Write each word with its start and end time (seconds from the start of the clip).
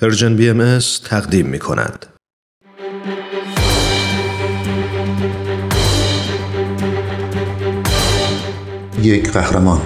پرژن 0.00 0.36
بی 0.36 0.50
ام 0.50 0.78
تقدیم 1.04 1.46
می 1.46 1.58
کند. 1.58 2.06
یک 9.02 9.32
قهرمان 9.32 9.80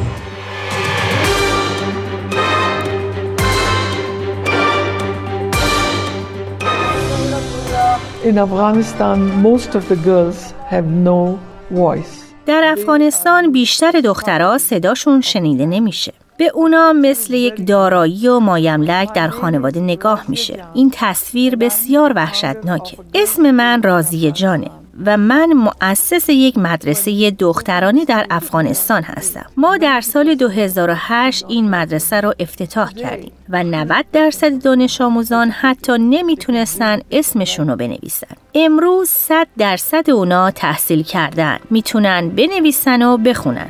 In 8.24 8.38
Afghanistan, 8.38 9.18
most 9.42 9.74
of 9.74 9.88
the 9.88 9.96
girls 9.96 10.54
have 10.70 10.86
no 10.86 11.38
voice. 11.70 12.22
در 12.46 12.64
افغانستان 12.78 13.52
بیشتر 13.52 14.00
دخترها 14.04 14.58
صداشون 14.58 15.20
شنیده 15.20 15.66
نمیشه. 15.66 16.21
به 16.42 16.50
اونا 16.54 16.92
مثل 16.92 17.34
یک 17.34 17.66
دارایی 17.66 18.28
و 18.28 18.38
مایملک 18.38 19.12
در 19.12 19.28
خانواده 19.28 19.80
نگاه 19.80 20.24
میشه. 20.28 20.64
این 20.74 20.90
تصویر 20.94 21.56
بسیار 21.56 22.12
وحشتناکه. 22.16 22.96
اسم 23.14 23.50
من 23.50 23.82
رازی 23.82 24.32
جانه. 24.32 24.70
و 25.06 25.16
من 25.16 25.52
مؤسس 25.52 26.28
یک 26.28 26.58
مدرسه 26.58 27.30
دخترانه 27.30 28.04
در 28.04 28.26
افغانستان 28.30 29.02
هستم. 29.02 29.46
ما 29.56 29.76
در 29.76 30.00
سال 30.00 30.34
2008 30.34 31.44
این 31.48 31.70
مدرسه 31.70 32.20
رو 32.20 32.34
افتتاح 32.38 32.92
کردیم 32.92 33.32
و 33.48 33.64
90 33.64 34.04
درصد 34.12 34.62
دانش 34.62 35.00
آموزان 35.00 35.50
حتی 35.50 35.92
نمی‌تونستن 35.98 37.00
اسمشون 37.10 37.68
رو 37.68 37.76
بنویسن. 37.76 38.36
امروز 38.54 39.08
100 39.08 39.46
درصد 39.58 40.10
اونا 40.10 40.50
تحصیل 40.50 41.02
کردن. 41.02 41.58
می‌تونن 41.70 42.28
بنویسن 42.28 43.02
و 43.02 43.16
بخونن. 43.16 43.68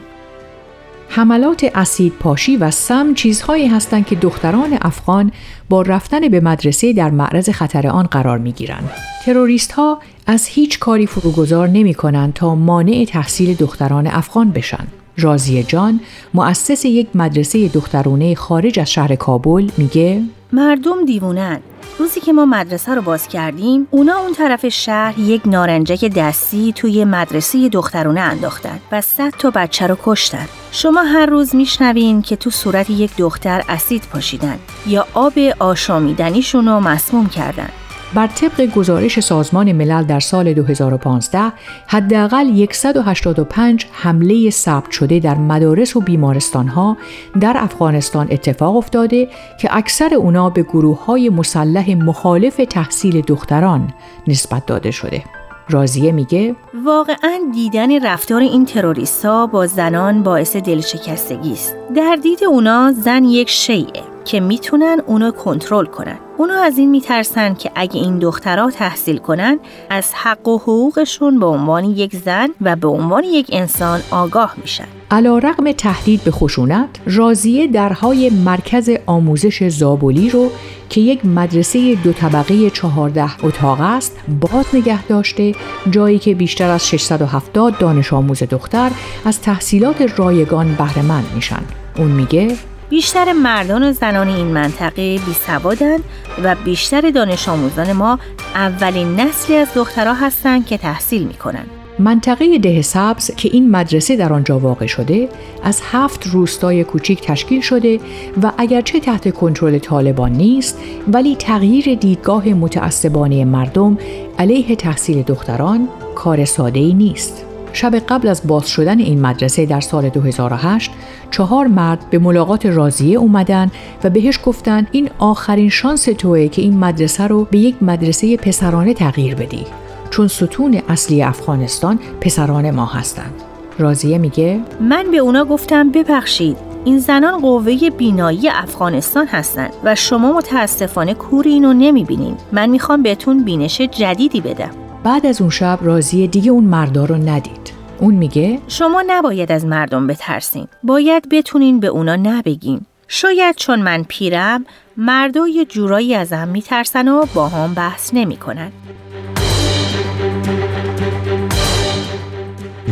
حملات 1.14 1.70
اسید 1.74 2.12
پاشی 2.20 2.56
و 2.56 2.70
سم 2.70 3.14
چیزهایی 3.14 3.66
هستند 3.66 4.06
که 4.06 4.16
دختران 4.16 4.78
افغان 4.80 5.32
با 5.68 5.82
رفتن 5.82 6.28
به 6.28 6.40
مدرسه 6.40 6.92
در 6.92 7.10
معرض 7.10 7.50
خطر 7.50 7.86
آن 7.86 8.04
قرار 8.04 8.38
می 8.38 8.52
گیرند. 8.52 8.90
تروریست 9.24 9.72
ها 9.72 9.98
از 10.26 10.46
هیچ 10.46 10.78
کاری 10.78 11.06
فروگذار 11.06 11.69
نمی 11.69 11.94
کنند 11.94 12.32
تا 12.32 12.54
مانع 12.54 13.04
تحصیل 13.08 13.54
دختران 13.54 14.06
افغان 14.06 14.50
بشن. 14.50 14.86
رازی 15.19 15.62
جان 15.62 16.00
مؤسس 16.34 16.84
یک 16.84 17.08
مدرسه 17.14 17.69
دخترانه 17.69 18.34
خارج 18.34 18.80
از 18.80 18.92
شهر 18.92 19.14
کابل 19.14 19.69
میگه 19.78 20.22
مردم 20.52 21.04
دیوونن 21.04 21.60
روزی 22.03 22.20
که 22.20 22.33
ما 22.33 22.45
مدرسه 22.45 22.95
رو 22.95 23.03
باز 23.03 23.28
کردیم 23.28 23.89
اونا 23.91 24.17
اون 24.17 24.33
طرف 24.33 24.69
شهر 24.69 25.19
یک 25.19 25.42
نارنجک 25.45 26.05
دستی 26.05 26.72
توی 26.72 27.05
مدرسه 27.05 27.69
دخترونه 27.69 28.20
انداختن 28.20 28.81
و 28.92 29.00
صد 29.00 29.31
تا 29.31 29.50
بچه 29.50 29.86
رو 29.86 29.97
کشتن. 30.03 30.48
شما 30.72 31.03
هر 31.03 31.27
روز 31.27 31.55
میشنوین 31.55 32.22
که 32.22 32.36
تو 32.36 32.50
صورت 32.50 32.91
یک 32.91 33.17
دختر 33.17 33.64
اسید 33.69 34.09
پاشیدن 34.12 34.59
یا 34.86 35.06
آب 35.14 35.33
آشامیدنیشون 35.59 36.69
رو 36.69 36.81
مسموم 36.81 37.28
کردن. 37.28 37.69
بر 38.14 38.27
طبق 38.27 38.60
گزارش 38.74 39.20
سازمان 39.20 39.72
ملل 39.72 40.05
در 40.05 40.20
سال 40.20 40.52
2015 40.52 41.52
حداقل 41.86 42.66
185 42.72 43.86
حمله 43.92 44.50
ثبت 44.50 44.91
شده 44.91 45.19
در 45.19 45.34
مدارس 45.34 45.96
و 45.96 46.00
بیمارستانها 46.00 46.96
در 47.41 47.56
افغانستان 47.56 48.28
اتفاق 48.30 48.77
افتاده 48.77 49.28
که 49.60 49.77
اکثر 49.77 50.14
اونا 50.14 50.50
به 50.50 50.62
گروه 50.62 51.04
های 51.04 51.28
مسلح 51.28 51.94
مخالف 51.94 52.60
تحصیل 52.70 53.20
دختران 53.20 53.94
نسبت 54.28 54.66
داده 54.66 54.91
شده. 54.91 55.24
رازیه 55.69 56.12
میگه 56.12 56.56
واقعا 56.84 57.38
دیدن 57.54 58.06
رفتار 58.06 58.41
این 58.41 58.64
تروریستا 58.64 59.47
با 59.47 59.66
زنان 59.66 60.22
باعث 60.22 60.56
دلشکستگی 60.56 61.52
است. 61.52 61.74
در 61.97 62.19
دید 62.22 62.44
اونا 62.44 62.92
زن 62.92 63.24
یک 63.24 63.50
شیعه 63.50 64.11
که 64.25 64.41
می‌تونن 64.41 65.03
اونو 65.06 65.31
کنترل 65.31 65.84
کنن. 65.87 66.19
اونو 66.39 66.53
از 66.55 66.78
این 66.78 66.91
میترسن 66.91 67.55
که 67.55 67.70
اگه 67.75 68.01
این 68.01 68.19
دخترها 68.19 68.70
تحصیل 68.70 69.19
کنن 69.19 69.59
از 69.91 70.15
حق 70.15 70.48
و 70.48 70.59
حقوقشون 70.59 71.39
به 71.39 71.47
عنوان 71.47 71.84
یک 71.84 72.17
زن 72.17 72.48
و 72.61 72.77
به 72.77 72.89
عنوان 72.89 73.25
یک 73.25 73.47
انسان 73.53 74.00
آگاه 74.11 74.55
میشن. 74.62 74.87
علا 75.11 75.38
رقم 75.38 75.72
تهدید 75.72 76.25
به 76.25 76.31
خشونت، 76.31 76.88
رازیه 77.06 77.66
درهای 77.66 78.31
مرکز 78.31 78.91
آموزش 79.06 79.69
زابولی 79.69 80.31
رو 80.31 80.50
که 80.88 81.00
یک 81.00 81.27
مدرسه 81.27 81.94
دو 81.94 82.12
طبقه 82.12 82.71
چهارده 82.71 83.44
اتاق 83.44 83.81
است 83.81 84.16
باز 84.41 84.66
نگه 84.75 85.06
داشته 85.06 85.55
جایی 85.91 86.19
که 86.19 86.34
بیشتر 86.34 86.71
از 86.71 86.88
670 86.88 87.78
دانش 87.78 88.12
آموز 88.12 88.43
دختر 88.43 88.91
از 89.25 89.41
تحصیلات 89.41 90.19
رایگان 90.19 90.75
بهرهمند 90.75 91.27
میشن. 91.34 91.62
اون 91.99 92.11
میگه 92.11 92.56
بیشتر 92.92 93.32
مردان 93.32 93.82
و 93.82 93.92
زنان 93.92 94.28
این 94.28 94.47
منطقه 94.47 95.19
بی 95.19 95.34
سوادن 95.47 95.97
و 96.44 96.56
بیشتر 96.64 97.10
دانش 97.10 97.48
آموزان 97.48 97.92
ما 97.92 98.19
اولین 98.54 99.20
نسلی 99.20 99.56
از 99.56 99.69
دخترها 99.75 100.14
هستند 100.14 100.66
که 100.66 100.78
تحصیل 100.78 101.22
می‌کنن. 101.22 101.64
منطقه 101.98 102.58
ده 102.58 102.82
سبز 102.82 103.31
که 103.36 103.48
این 103.52 103.70
مدرسه 103.70 104.16
در 104.16 104.32
آنجا 104.32 104.58
واقع 104.58 104.86
شده 104.86 105.28
از 105.62 105.81
هفت 105.92 106.26
روستای 106.26 106.84
کوچیک 106.84 107.20
تشکیل 107.20 107.60
شده 107.60 108.00
و 108.42 108.52
اگرچه 108.58 109.00
تحت 109.00 109.34
کنترل 109.34 109.78
طالبان 109.78 110.32
نیست 110.32 110.78
ولی 111.12 111.36
تغییر 111.36 111.94
دیدگاه 111.94 112.48
متعصبانه 112.48 113.44
مردم 113.44 113.98
علیه 114.38 114.76
تحصیل 114.76 115.22
دختران 115.22 115.88
کار 116.14 116.44
ساده 116.44 116.81
ای 116.81 116.94
نیست. 116.94 117.51
شب 117.72 117.94
قبل 117.94 118.28
از 118.28 118.43
باز 118.47 118.69
شدن 118.69 118.99
این 118.99 119.21
مدرسه 119.21 119.66
در 119.66 119.81
سال 119.81 120.09
2008 120.09 120.91
چهار 121.31 121.66
مرد 121.66 122.10
به 122.10 122.19
ملاقات 122.19 122.66
راضیه 122.66 123.19
اومدن 123.19 123.71
و 124.05 124.10
بهش 124.10 124.38
گفتن 124.44 124.87
این 124.93 125.10
آخرین 125.19 125.69
شانس 125.69 126.05
توه 126.05 126.49
که 126.49 126.62
این 126.62 126.78
مدرسه 126.78 127.27
رو 127.27 127.44
به 127.44 127.59
یک 127.59 127.82
مدرسه 127.82 128.37
پسرانه 128.37 128.94
تغییر 128.94 129.34
بدی 129.34 129.66
چون 130.11 130.28
ستون 130.28 130.82
اصلی 130.88 131.22
افغانستان 131.22 131.99
پسران 132.21 132.71
ما 132.71 132.87
هستند. 132.87 133.34
راضیه 133.78 134.19
میگه 134.19 134.61
من 134.81 135.11
به 135.11 135.16
اونا 135.16 135.44
گفتم 135.44 135.91
ببخشید 135.91 136.56
این 136.84 136.99
زنان 136.99 137.41
قوه 137.41 137.91
بینایی 137.91 138.49
افغانستان 138.49 139.27
هستند 139.27 139.72
و 139.84 139.94
شما 139.94 140.32
متاسفانه 140.32 141.15
کوری 141.15 141.50
اینو 141.50 141.72
نمی‌بینین. 141.72 142.37
من 142.53 142.71
می‌خوام 142.71 143.03
بهتون 143.03 143.44
بینش 143.44 143.81
جدیدی 143.81 144.41
بدم. 144.41 144.81
بعد 145.04 145.26
از 145.26 145.40
اون 145.40 145.50
شب 145.50 145.78
راضیه 145.82 146.26
دیگه 146.26 146.50
اون 146.50 146.64
مردا 146.64 147.04
رو 147.04 147.16
ندید. 147.16 147.72
اون 147.98 148.14
میگه 148.14 148.58
شما 148.68 149.04
نباید 149.06 149.52
از 149.52 149.64
مردم 149.64 150.06
بترسین. 150.06 150.66
باید 150.82 151.28
بتونین 151.28 151.80
به 151.80 151.86
اونا 151.86 152.16
نبگین. 152.16 152.80
شاید 153.08 153.56
چون 153.56 153.82
من 153.82 154.04
پیرم 154.08 154.64
مردا 154.96 155.48
یه 155.48 155.64
جورایی 155.64 156.14
ازم 156.14 156.48
میترسن 156.48 157.08
و 157.08 157.26
با 157.34 157.48
هم 157.48 157.74
بحث 157.74 158.14
نمی‌کنن. 158.14 158.72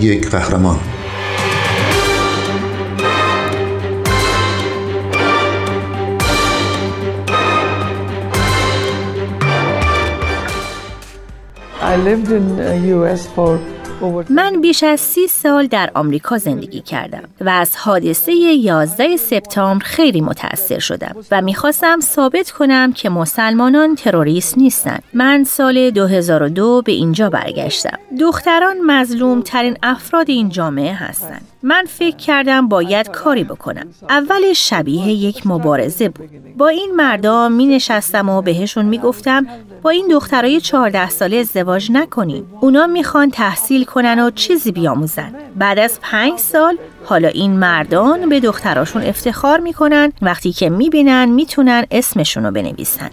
یک 0.00 0.30
قهرمان 0.30 0.78
من 14.30 14.60
بیش 14.60 14.82
از 14.82 15.00
سی 15.00 15.28
سال 15.28 15.66
در 15.66 15.90
آمریکا 15.94 16.38
زندگی 16.38 16.80
کردم 16.80 17.22
و 17.40 17.48
از 17.48 17.76
حادثه 17.76 18.32
11 18.32 19.16
سپتامبر 19.16 19.84
خیلی 19.84 20.20
متأثر 20.20 20.78
شدم 20.78 21.16
و 21.30 21.42
می‌خواستم 21.42 22.00
ثابت 22.00 22.50
کنم 22.50 22.92
که 22.92 23.10
مسلمانان 23.10 23.94
تروریست 23.94 24.58
نیستند. 24.58 25.02
من 25.12 25.44
سال 25.44 25.90
2002 25.90 26.82
به 26.84 26.92
اینجا 26.92 27.30
برگشتم. 27.30 27.98
دختران 28.20 28.76
مظلوم 28.86 29.42
ترین 29.42 29.76
افراد 29.82 30.30
این 30.30 30.48
جامعه 30.48 30.94
هستند. 30.94 31.42
من 31.62 31.84
فکر 31.88 32.16
کردم 32.16 32.68
باید 32.68 33.10
کاری 33.10 33.44
بکنم. 33.44 33.86
اول 34.08 34.52
شبیه 34.52 35.08
یک 35.08 35.46
مبارزه 35.46 36.08
بود. 36.08 36.30
با 36.56 36.68
این 36.68 36.92
مردم 36.96 37.52
می 37.52 37.66
نشستم 37.66 38.28
و 38.28 38.42
بهشون 38.42 38.84
می 38.84 38.98
گفتم 38.98 39.46
با 39.82 39.90
این 39.90 40.08
دخترای 40.10 40.60
14 40.60 41.10
ساله 41.10 41.36
ازدواج 41.36 41.90
نکنین. 41.92 42.44
اونا 42.60 42.86
می‌خوان 42.86 43.30
تحصیل 43.30 43.84
کنن 43.84 44.18
و 44.18 44.30
چیزی 44.30 44.72
بیاموزن. 44.72 45.34
بعد 45.56 45.78
از 45.78 45.98
پنج 46.02 46.38
سال 46.38 46.78
حالا 47.04 47.28
این 47.28 47.52
مردان 47.52 48.28
به 48.28 48.40
دختراشون 48.40 49.02
افتخار 49.02 49.60
می‌کنن 49.60 50.12
وقتی 50.22 50.52
که 50.52 50.70
می‌بینن 50.70 51.28
می‌تونن 51.28 51.84
اسمشون 51.90 52.44
رو 52.44 52.50
بنویسن. 52.50 53.10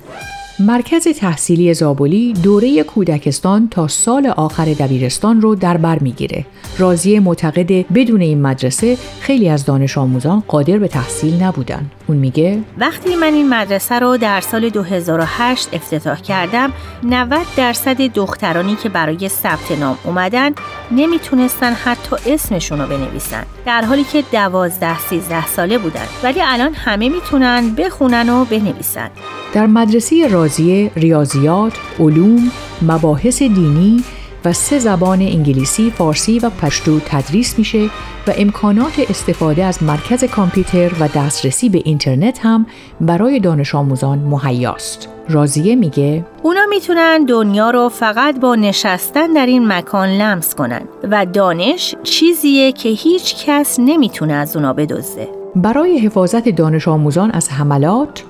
مرکز 0.59 1.07
تحصیلی 1.07 1.74
زابلی 1.74 2.33
دوره 2.33 2.83
کودکستان 2.83 3.68
تا 3.71 3.88
سال 3.88 4.27
آخر 4.27 4.65
دبیرستان 4.65 5.42
رو 5.42 5.56
در 5.56 5.77
بر 5.77 6.00
می‌گیره. 6.00 6.45
راضی 6.77 7.19
معتقد 7.19 7.71
بدون 7.71 8.21
این 8.21 8.42
مدرسه 8.42 8.98
خیلی 9.19 9.50
از 9.50 9.65
دانش 9.65 9.98
آموزان 9.98 10.44
قادر 10.48 10.77
به 10.77 10.88
تحصیل 10.88 11.44
نبودن. 11.44 11.92
اون 12.07 12.18
میگه 12.18 12.59
وقتی 12.77 13.15
من 13.15 13.33
این 13.33 13.50
مدرسه 13.50 14.00
رو 14.00 14.18
در 14.18 14.42
سال 14.42 14.69
2008 14.69 15.69
افتتاح 15.74 16.21
کردم 16.21 16.74
90 17.03 17.42
درصد 17.57 18.01
دخترانی 18.01 18.75
که 18.75 18.89
برای 18.89 19.30
ثبت 19.30 19.71
نام 19.71 19.98
اومدن 20.03 20.51
نمی‌تونستن 20.92 21.74
حتی 21.74 22.15
اسمشون 22.33 22.81
رو 22.81 22.88
بنویسن 22.88 23.44
در 23.65 23.81
حالی 23.81 24.03
که 24.03 24.24
12 24.31 25.00
13 25.00 25.48
ساله 25.48 25.77
بودن 25.77 26.06
ولی 26.24 26.42
الان 26.42 26.74
همه 26.74 27.10
می‌تونن 27.10 27.75
بخونن 27.75 28.30
و 28.30 28.45
بنویسن 28.45 29.10
در 29.53 29.67
مدرسه 29.67 30.27
رازیه 30.27 30.91
ریاضیات، 30.95 31.73
علوم، 31.99 32.51
مباحث 32.81 33.41
دینی 33.41 34.03
و 34.45 34.53
سه 34.53 34.79
زبان 34.79 35.21
انگلیسی، 35.21 35.91
فارسی 35.91 36.39
و 36.39 36.49
پشتو 36.49 36.99
تدریس 36.99 37.59
میشه 37.59 37.89
و 38.27 38.33
امکانات 38.38 38.99
استفاده 39.09 39.63
از 39.65 39.83
مرکز 39.83 40.23
کامپیوتر 40.23 40.91
و 40.99 41.07
دسترسی 41.15 41.69
به 41.69 41.81
اینترنت 41.85 42.39
هم 42.45 42.65
برای 43.01 43.39
دانش 43.39 43.75
آموزان 43.75 44.19
مهیاست. 44.19 45.09
رازیه 45.29 45.75
میگه 45.75 46.25
اونا 46.43 46.65
می‌تونن 46.69 47.25
دنیا 47.25 47.69
رو 47.69 47.89
فقط 47.89 48.39
با 48.39 48.55
نشستن 48.55 49.33
در 49.33 49.45
این 49.45 49.67
مکان 49.67 50.09
لمس 50.09 50.55
کنن 50.55 50.81
و 51.03 51.25
دانش 51.25 51.95
چیزیه 52.03 52.71
که 52.71 52.89
هیچ 52.89 53.45
کس 53.45 53.79
نمی‌تونه 53.79 54.33
از 54.33 54.55
اونا 54.55 54.73
بدزده. 54.73 55.27
برای 55.55 56.00
حفاظت 56.00 56.50
دانش 56.50 56.88
آموزان 56.88 57.31
از 57.31 57.50
حملات 57.50 58.23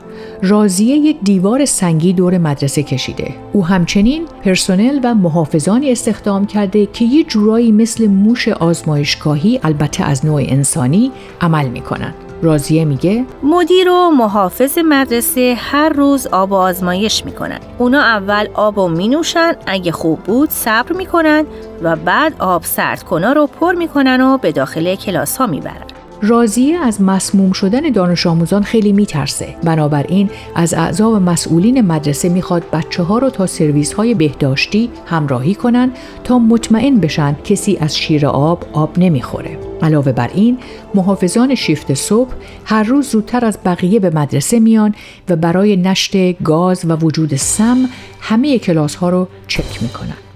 رازیه 0.44 0.96
یک 0.96 1.18
دیوار 1.24 1.66
سنگی 1.66 2.14
دور 2.14 2.38
مدرسه 2.38 2.84
کشیده. 2.84 3.36
او 3.54 3.66
همچنین 3.66 4.26
پرسنل 4.46 5.00
و 5.04 5.14
محافظانی 5.14 5.92
استخدام 5.92 6.46
کرده 6.46 6.86
که 6.86 7.06
یه 7.06 7.24
جورایی 7.24 7.72
مثل 7.72 8.08
موش 8.08 8.48
آزمایشگاهی 8.48 9.60
البته 9.64 10.04
از 10.04 10.26
نوع 10.26 10.42
انسانی 10.46 11.12
عمل 11.42 11.68
می‌کنن. 11.68 12.14
رازیه 12.42 12.86
میگه 12.86 13.26
مدیر 13.44 13.90
و 13.90 14.10
محافظ 14.10 14.78
مدرسه 14.78 15.56
هر 15.58 15.90
روز 15.90 16.28
آب 16.28 16.52
و 16.52 16.56
آزمایش 16.56 17.26
می‌کنن 17.26 17.60
اونا 17.78 18.02
اول 18.02 18.48
آب 18.54 18.78
و 18.78 18.88
مینوشن 18.88 19.54
اگه 19.66 19.92
خوب 19.92 20.20
بود 20.20 20.50
صبر 20.50 20.94
می‌کنن 20.94 21.46
و 21.84 21.96
بعد 21.96 22.34
آب 22.40 22.64
سرد 22.64 23.04
کنا 23.04 23.34
رو 23.34 23.48
پر 23.48 23.74
می‌کنن 23.74 24.22
و 24.22 24.38
به 24.38 24.52
داخل 24.52 24.96
کلاس 24.96 25.38
ها 25.38 25.48
می‌برن 25.48 25.97
رازیه 26.22 26.78
از 26.78 27.02
مسموم 27.02 27.52
شدن 27.52 27.90
دانش 27.90 28.28
آموزان 28.28 28.64
خیلی 28.64 28.92
میترسه. 28.92 29.56
بنابراین 29.64 30.30
از 30.56 30.74
اعضا 30.74 31.12
و 31.12 31.20
مسئولین 31.20 31.82
مدرسه 31.82 32.30
می‌خواد 32.30 32.64
بچه 32.74 33.04
ها 33.04 33.18
رو 33.18 33.30
تا 33.30 33.46
سرویس 33.46 33.94
های 33.94 34.14
بهداشتی 34.14 34.90
همراهی 35.06 35.56
کنن 35.56 35.92
تا 36.24 36.40
مطمئن 36.40 37.00
بشن 37.00 37.36
کسی 37.44 37.78
از 37.78 37.98
شیر 37.98 38.28
آب 38.28 38.66
آب 38.74 39.00
نمی‌خوره. 39.00 39.58
علاوه 39.82 40.12
بر 40.12 40.30
این 40.34 40.58
محافظان 40.96 41.56
شیفت 41.56 41.94
صبح 41.94 42.34
هر 42.66 42.84
روز 42.84 43.10
زودتر 43.10 43.46
از 43.46 43.58
بقیه 43.66 44.00
به 44.00 44.10
مدرسه 44.10 44.60
میان 44.60 44.96
و 45.30 45.36
برای 45.36 45.76
نشت 45.78 46.44
گاز 46.44 46.86
و 46.86 46.96
وجود 46.96 47.36
سم 47.36 47.78
همه 48.22 48.60
کلاس 48.60 48.96
ها 48.96 49.10
رو 49.10 49.28
چک 49.48 49.82
می‌کنن. 49.82 50.27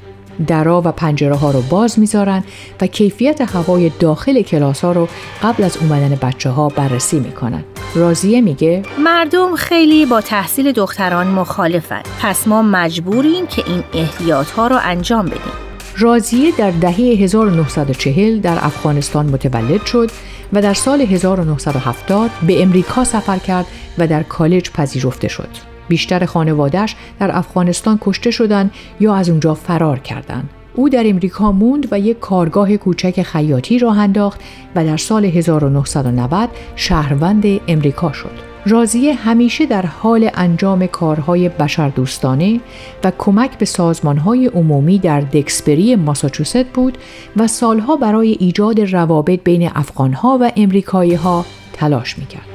درا 0.41 0.81
و 0.85 0.91
پنجره 0.91 1.35
ها 1.35 1.51
رو 1.51 1.61
باز 1.61 1.99
می‌ذارن 1.99 2.43
و 2.81 2.87
کیفیت 2.87 3.41
هوای 3.41 3.91
داخل 3.99 4.41
کلاس 4.41 4.81
ها 4.81 4.91
رو 4.91 5.07
قبل 5.43 5.63
از 5.63 5.77
اومدن 5.77 6.15
بچه 6.21 6.49
ها 6.49 6.69
بررسی 6.69 7.19
می‌کنن. 7.19 7.63
رازیه 7.95 8.41
میگه 8.41 8.83
مردم 8.99 9.55
خیلی 9.55 10.05
با 10.05 10.21
تحصیل 10.21 10.71
دختران 10.71 11.27
مخالفن 11.27 12.01
پس 12.21 12.47
ما 12.47 12.61
مجبوریم 12.61 13.47
که 13.47 13.63
این 13.67 13.83
احتیاط 13.93 14.49
ها 14.49 14.67
رو 14.67 14.77
انجام 14.81 15.25
بدیم. 15.25 15.71
رازیه 15.97 16.51
در 16.57 16.71
دهه 16.71 16.95
1940 16.95 18.39
در 18.39 18.57
افغانستان 18.61 19.25
متولد 19.25 19.85
شد 19.85 20.11
و 20.53 20.61
در 20.61 20.73
سال 20.73 21.01
1970 21.01 22.29
به 22.47 22.63
امریکا 22.63 23.03
سفر 23.03 23.37
کرد 23.37 23.65
و 23.97 24.07
در 24.07 24.23
کالج 24.23 24.71
پذیرفته 24.71 25.27
شد. 25.27 25.70
بیشتر 25.91 26.25
خانوادهش 26.25 26.95
در 27.19 27.37
افغانستان 27.37 27.97
کشته 28.01 28.31
شدند 28.31 28.71
یا 28.99 29.15
از 29.15 29.29
اونجا 29.29 29.53
فرار 29.53 29.99
کردند. 29.99 30.49
او 30.75 30.89
در 30.89 31.03
امریکا 31.05 31.51
موند 31.51 31.87
و 31.91 31.99
یک 31.99 32.19
کارگاه 32.19 32.77
کوچک 32.77 33.21
خیاطی 33.21 33.79
راه 33.79 33.99
انداخت 33.99 34.41
و 34.75 34.85
در 34.85 34.97
سال 34.97 35.25
1990 35.25 36.49
شهروند 36.75 37.45
امریکا 37.67 38.11
شد. 38.11 38.51
رازیه 38.65 39.13
همیشه 39.13 39.65
در 39.65 39.85
حال 39.85 40.29
انجام 40.33 40.87
کارهای 40.87 41.49
بشردوستانه 41.49 42.59
و 43.03 43.11
کمک 43.17 43.57
به 43.57 43.65
سازمانهای 43.65 44.47
عمومی 44.47 44.99
در 44.99 45.21
دکسبری 45.21 45.95
ماساچوست 45.95 46.65
بود 46.65 46.97
و 47.37 47.47
سالها 47.47 47.95
برای 47.95 48.37
ایجاد 48.39 48.81
روابط 48.81 49.39
بین 49.43 49.69
افغانها 49.75 50.37
و 50.41 50.51
امریکایی 50.57 51.13
ها 51.13 51.45
تلاش 51.73 52.17
می‌کرد. 52.17 52.50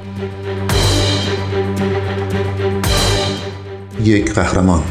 یک 4.07 4.33
قهرمان 4.33 4.83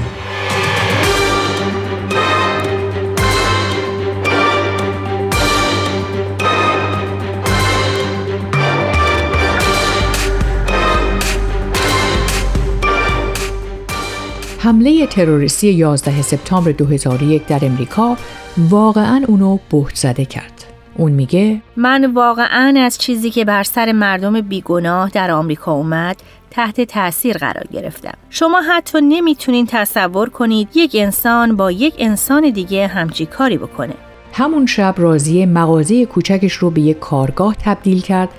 حمله 14.59 15.07
تروریستی 15.07 15.67
11 15.73 16.21
سپتامبر 16.21 16.71
2001 16.71 17.47
در 17.47 17.65
امریکا 17.65 18.17
واقعا 18.57 19.23
اونو 19.27 19.59
بهت 19.71 19.95
زده 19.95 20.25
کرد. 20.25 20.54
اون 20.97 21.11
میگه 21.11 21.61
من 21.75 22.05
واقعا 22.13 22.73
از 22.77 22.97
چیزی 22.97 23.29
که 23.29 23.45
بر 23.45 23.63
سر 23.63 23.91
مردم 23.91 24.41
بیگناه 24.41 25.09
در 25.09 25.31
آمریکا 25.31 25.71
اومد 25.71 26.21
تحت 26.51 26.81
تاثیر 26.81 27.37
قرار 27.37 27.67
گرفتم. 27.73 28.13
شما 28.29 28.61
حتی 28.61 28.97
نمی‌تونین 29.01 29.65
تصور 29.65 30.29
کنید 30.29 30.69
یک 30.75 30.95
انسان 30.99 31.55
با 31.55 31.71
یک 31.71 31.93
انسان 31.97 32.49
دیگه 32.49 32.87
همچی 32.87 33.25
کاری 33.25 33.57
بکنه. 33.57 33.93
همون 34.33 34.65
شب 34.65 34.95
رازیه 34.97 35.45
مغازه 35.45 36.05
کوچکش 36.05 36.53
رو 36.53 36.69
به 36.69 36.81
یک 36.81 36.99
کارگاه 36.99 37.55
تبدیل 37.55 38.01
کرد 38.01 38.29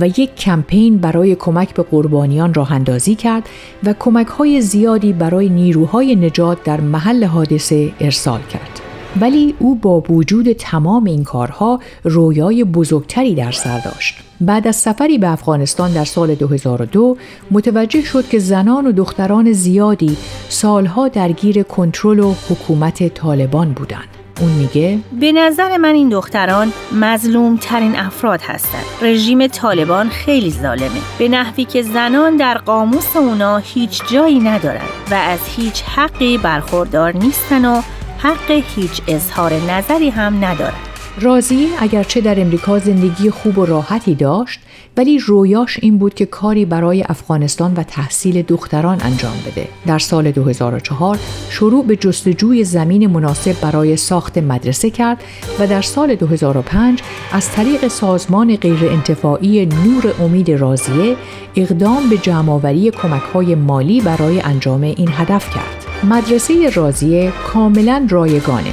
و 0.00 0.06
یک 0.06 0.36
کمپین 0.36 0.98
برای 0.98 1.34
کمک 1.34 1.74
به 1.74 1.82
قربانیان 1.82 2.54
راه 2.54 2.72
اندازی 2.72 3.14
کرد 3.14 3.48
و 3.84 3.94
کمک 3.98 4.26
های 4.26 4.60
زیادی 4.60 5.12
برای 5.12 5.48
نیروهای 5.48 6.16
نجات 6.16 6.64
در 6.64 6.80
محل 6.80 7.24
حادثه 7.24 7.92
ارسال 8.00 8.40
کرد. 8.42 8.93
ولی 9.20 9.54
او 9.58 9.74
با 9.74 10.00
وجود 10.00 10.52
تمام 10.52 11.04
این 11.04 11.24
کارها 11.24 11.80
رویای 12.04 12.64
بزرگتری 12.64 13.34
در 13.34 13.52
سر 13.52 13.78
داشت. 13.78 14.14
بعد 14.40 14.68
از 14.68 14.76
سفری 14.76 15.18
به 15.18 15.28
افغانستان 15.28 15.92
در 15.92 16.04
سال 16.04 16.34
2002 16.34 17.16
متوجه 17.50 18.02
شد 18.02 18.28
که 18.28 18.38
زنان 18.38 18.86
و 18.86 18.92
دختران 18.92 19.52
زیادی 19.52 20.16
سالها 20.48 21.08
درگیر 21.08 21.62
کنترل 21.62 22.18
و 22.18 22.34
حکومت 22.50 23.14
طالبان 23.14 23.72
بودند. 23.72 24.08
اون 24.40 24.50
میگه 24.50 24.98
به 25.20 25.32
نظر 25.32 25.76
من 25.76 25.94
این 25.94 26.08
دختران 26.08 26.72
مظلوم 27.00 27.56
ترین 27.56 27.96
افراد 27.96 28.40
هستند. 28.42 28.84
رژیم 29.02 29.46
طالبان 29.46 30.08
خیلی 30.08 30.50
ظالمه. 30.50 31.00
به 31.18 31.28
نحوی 31.28 31.64
که 31.64 31.82
زنان 31.82 32.36
در 32.36 32.58
قاموس 32.58 33.16
اونا 33.16 33.56
هیچ 33.56 34.02
جایی 34.10 34.40
ندارن 34.40 34.84
و 35.10 35.14
از 35.14 35.38
هیچ 35.56 35.82
حقی 35.82 36.38
برخوردار 36.38 37.16
نیستن 37.16 37.64
و 37.64 37.82
حق 38.24 38.50
هیچ 38.76 39.02
اظهار 39.08 39.52
نظری 39.52 40.10
هم 40.10 40.44
ندارد. 40.44 40.88
رازی 41.20 41.68
اگرچه 41.78 42.20
در 42.20 42.40
امریکا 42.40 42.78
زندگی 42.78 43.30
خوب 43.30 43.58
و 43.58 43.66
راحتی 43.66 44.14
داشت 44.14 44.60
ولی 44.96 45.18
رویاش 45.18 45.78
این 45.82 45.98
بود 45.98 46.14
که 46.14 46.26
کاری 46.26 46.64
برای 46.64 47.04
افغانستان 47.08 47.74
و 47.74 47.82
تحصیل 47.82 48.42
دختران 48.42 49.00
انجام 49.02 49.32
بده. 49.46 49.68
در 49.86 49.98
سال 49.98 50.30
2004 50.30 51.18
شروع 51.50 51.84
به 51.86 51.96
جستجوی 51.96 52.64
زمین 52.64 53.06
مناسب 53.06 53.60
برای 53.60 53.96
ساخت 53.96 54.38
مدرسه 54.38 54.90
کرد 54.90 55.22
و 55.58 55.66
در 55.66 55.82
سال 55.82 56.14
2005 56.14 57.02
از 57.32 57.50
طریق 57.50 57.88
سازمان 57.88 58.56
غیرانتفاعی 58.56 59.66
نور 59.66 60.14
امید 60.20 60.50
رازیه 60.50 61.16
اقدام 61.56 62.08
به 62.10 62.18
جمعآوری 62.18 62.90
کمک‌های 62.90 63.54
مالی 63.54 64.00
برای 64.00 64.40
انجام 64.40 64.82
این 64.82 65.08
هدف 65.12 65.54
کرد. 65.54 65.83
مدرسه 66.10 66.70
رازیه 66.70 67.32
کاملا 67.46 68.06
رایگانه 68.10 68.70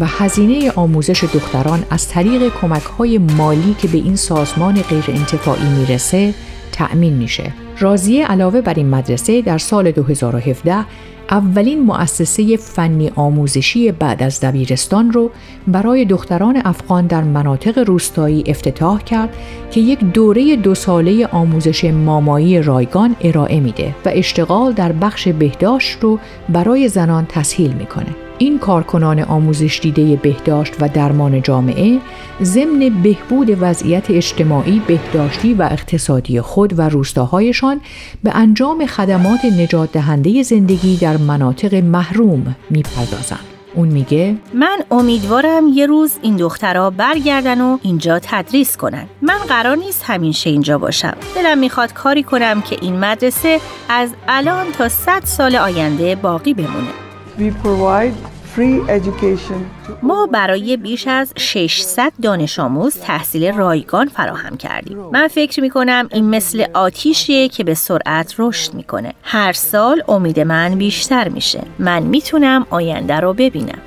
و 0.00 0.06
هزینه 0.06 0.70
آموزش 0.70 1.24
دختران 1.24 1.84
از 1.90 2.08
طریق 2.08 2.52
کمک 2.60 2.82
های 2.82 3.18
مالی 3.18 3.76
که 3.78 3.88
به 3.88 3.98
این 3.98 4.16
سازمان 4.16 4.82
غیر 4.82 5.04
انتفاعی 5.08 5.68
می‌رسه 5.68 6.34
تأمین 6.72 7.12
میشه. 7.12 7.52
رازیه 7.78 8.26
علاوه 8.26 8.60
بر 8.60 8.74
این 8.74 8.90
مدرسه 8.90 9.42
در 9.42 9.58
سال 9.58 9.90
2017 9.90 10.84
اولین 11.30 11.82
مؤسسه 11.82 12.56
فنی 12.56 13.10
آموزشی 13.16 13.92
بعد 13.92 14.22
از 14.22 14.40
دبیرستان 14.40 15.12
رو 15.12 15.30
برای 15.66 16.04
دختران 16.04 16.62
افغان 16.64 17.06
در 17.06 17.22
مناطق 17.22 17.78
روستایی 17.78 18.44
افتتاح 18.46 19.02
کرد 19.02 19.36
که 19.70 19.80
یک 19.80 19.98
دوره 19.98 20.56
دو 20.56 20.74
ساله 20.74 21.26
آموزش 21.26 21.84
مامایی 21.84 22.62
رایگان 22.62 23.16
ارائه 23.20 23.60
میده 23.60 23.94
و 24.04 24.10
اشتغال 24.12 24.72
در 24.72 24.92
بخش 24.92 25.28
بهداشت 25.28 25.98
رو 26.00 26.18
برای 26.48 26.88
زنان 26.88 27.26
تسهیل 27.26 27.72
می‌کنه. 27.72 28.25
این 28.38 28.58
کارکنان 28.58 29.20
آموزش 29.20 29.80
دیده 29.82 30.16
بهداشت 30.16 30.72
و 30.80 30.88
درمان 30.88 31.42
جامعه 31.42 31.98
ضمن 32.42 33.02
بهبود 33.02 33.56
وضعیت 33.60 34.10
اجتماعی 34.10 34.82
بهداشتی 34.86 35.54
و 35.54 35.62
اقتصادی 35.62 36.40
خود 36.40 36.78
و 36.78 36.88
روستاهایشان 36.88 37.80
به 38.22 38.36
انجام 38.36 38.86
خدمات 38.86 39.44
نجات 39.44 39.92
دهنده 39.92 40.42
زندگی 40.42 40.96
در 40.96 41.16
مناطق 41.16 41.74
محروم 41.74 42.56
می‌پردازند. 42.70 43.44
اون 43.74 43.88
میگه 43.88 44.36
من 44.54 44.78
امیدوارم 44.90 45.68
یه 45.68 45.86
روز 45.86 46.12
این 46.22 46.36
دخترها 46.36 46.90
برگردن 46.90 47.60
و 47.60 47.78
اینجا 47.82 48.18
تدریس 48.18 48.76
کنن. 48.76 49.06
من 49.22 49.38
قرار 49.48 49.76
نیست 49.76 50.02
همیشه 50.06 50.50
اینجا 50.50 50.78
باشم. 50.78 51.16
دلم 51.34 51.58
می‌خواد 51.58 51.92
کاری 51.92 52.22
کنم 52.22 52.62
که 52.62 52.76
این 52.80 52.98
مدرسه 52.98 53.60
از 53.88 54.10
الان 54.28 54.66
تا 54.78 54.88
100 54.88 55.20
سال 55.24 55.56
آینده 55.56 56.14
باقی 56.14 56.54
بمونه. 56.54 57.05
We 57.38 57.50
provide 57.64 58.14
free 58.54 58.88
education 58.88 59.60
ما 60.02 60.26
برای 60.26 60.76
بیش 60.76 61.06
از 61.08 61.32
600 61.36 62.12
دانش 62.22 62.58
آموز 62.58 62.96
تحصیل 62.96 63.52
رایگان 63.52 64.08
فراهم 64.08 64.56
کردیم. 64.56 64.98
من 65.12 65.28
فکر 65.28 65.60
می 65.60 65.70
کنم 65.70 66.08
این 66.12 66.30
مثل 66.30 66.64
آتیشیه 66.74 67.48
که 67.48 67.64
به 67.64 67.74
سرعت 67.74 68.34
رشد 68.38 68.74
می‌کنه. 68.74 69.12
هر 69.22 69.52
سال 69.52 70.02
امید 70.08 70.40
من 70.40 70.74
بیشتر 70.74 71.28
میشه. 71.28 71.62
من 71.78 72.02
می‌تونم 72.02 72.66
آینده 72.70 73.20
رو 73.20 73.34
ببینم. 73.34 73.78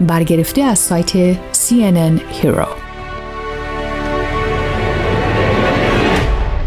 برگرفته 0.00 0.62
از 0.62 0.78
سایت 0.78 1.34
CNN 1.34 2.42
Hero 2.42 2.91